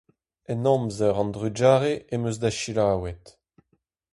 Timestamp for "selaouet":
2.59-3.25